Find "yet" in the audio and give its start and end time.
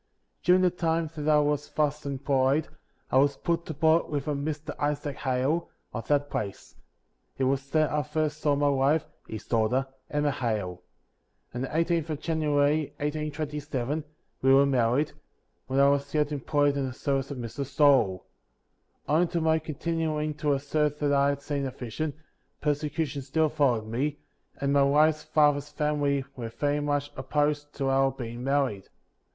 16.15-16.31